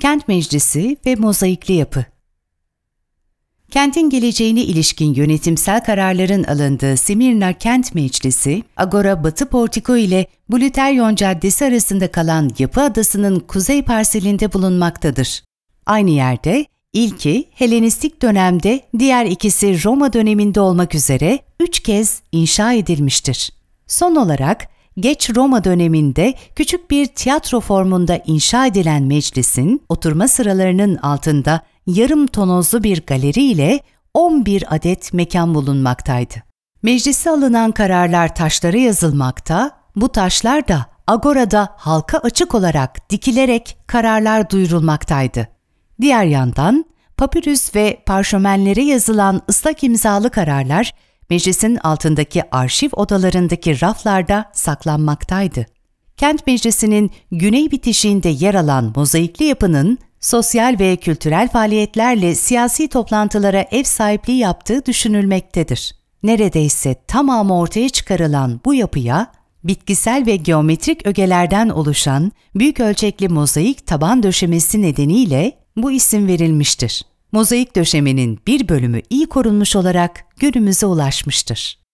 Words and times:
Kent 0.00 0.28
Meclisi 0.28 0.96
ve 1.06 1.14
mozaikli 1.14 1.74
yapı. 1.74 2.04
Kentin 3.70 4.10
geleceğine 4.10 4.60
ilişkin 4.60 5.14
yönetimsel 5.14 5.84
kararların 5.84 6.44
alındığı 6.44 6.96
Simirna 6.96 7.52
Kent 7.52 7.94
Meclisi, 7.94 8.62
Agora 8.76 9.24
Batı 9.24 9.46
Portiko 9.46 9.96
ile 9.96 10.26
Bluteryon 10.48 11.14
Caddesi 11.14 11.64
arasında 11.64 12.10
kalan 12.10 12.50
Yapı 12.58 12.80
Adası'nın 12.80 13.40
kuzey 13.40 13.82
parselinde 13.82 14.52
bulunmaktadır. 14.52 15.44
Aynı 15.86 16.10
yerde 16.10 16.66
ilki 16.92 17.48
Helenistik 17.54 18.22
dönemde, 18.22 18.80
diğer 18.98 19.26
ikisi 19.26 19.84
Roma 19.84 20.12
döneminde 20.12 20.60
olmak 20.60 20.94
üzere 20.94 21.38
üç 21.60 21.80
kez 21.80 22.22
inşa 22.32 22.72
edilmiştir. 22.72 23.52
Son 23.86 24.16
olarak 24.16 24.68
geç 24.98 25.30
Roma 25.36 25.64
döneminde 25.64 26.34
küçük 26.56 26.90
bir 26.90 27.06
tiyatro 27.06 27.60
formunda 27.60 28.20
inşa 28.26 28.66
edilen 28.66 29.02
meclisin 29.02 29.82
oturma 29.88 30.28
sıralarının 30.28 30.96
altında 30.96 31.60
yarım 31.86 32.26
tonozlu 32.26 32.82
bir 32.82 33.06
galeri 33.06 33.42
ile 33.42 33.80
11 34.14 34.74
adet 34.74 35.12
mekan 35.12 35.54
bulunmaktaydı. 35.54 36.34
Meclise 36.82 37.30
alınan 37.30 37.72
kararlar 37.72 38.34
taşlara 38.34 38.76
yazılmakta, 38.76 39.70
bu 39.96 40.08
taşlar 40.08 40.68
da 40.68 40.86
agorada 41.06 41.68
halka 41.76 42.18
açık 42.18 42.54
olarak 42.54 43.10
dikilerek 43.10 43.76
kararlar 43.86 44.50
duyurulmaktaydı. 44.50 45.48
Diğer 46.00 46.24
yandan 46.24 46.84
papyrus 47.16 47.74
ve 47.74 48.02
parşömenlere 48.06 48.82
yazılan 48.82 49.42
ıslak 49.48 49.84
imzalı 49.84 50.30
kararlar 50.30 50.92
meclisin 51.30 51.76
altındaki 51.76 52.42
arşiv 52.50 52.88
odalarındaki 52.92 53.80
raflarda 53.80 54.50
saklanmaktaydı. 54.52 55.66
Kent 56.16 56.46
Meclisi'nin 56.46 57.10
güney 57.30 57.70
bitişiğinde 57.70 58.28
yer 58.28 58.54
alan 58.54 58.92
mozaikli 58.96 59.44
yapının 59.44 59.98
sosyal 60.20 60.76
ve 60.80 60.96
kültürel 60.96 61.48
faaliyetlerle 61.48 62.34
siyasi 62.34 62.88
toplantılara 62.88 63.64
ev 63.70 63.84
sahipliği 63.84 64.38
yaptığı 64.38 64.86
düşünülmektedir. 64.86 65.94
Neredeyse 66.22 66.94
tamamı 67.08 67.58
ortaya 67.58 67.88
çıkarılan 67.88 68.60
bu 68.64 68.74
yapıya, 68.74 69.32
bitkisel 69.64 70.26
ve 70.26 70.36
geometrik 70.36 71.06
ögelerden 71.06 71.68
oluşan 71.68 72.32
büyük 72.54 72.80
ölçekli 72.80 73.28
mozaik 73.28 73.86
taban 73.86 74.22
döşemesi 74.22 74.82
nedeniyle 74.82 75.58
bu 75.76 75.92
isim 75.92 76.26
verilmiştir. 76.26 77.02
Mozaik 77.32 77.76
döşemenin 77.76 78.40
bir 78.46 78.68
bölümü 78.68 79.02
iyi 79.10 79.26
korunmuş 79.26 79.76
olarak 79.76 80.24
günümüze 80.36 80.86
ulaşmıştır. 80.86 81.85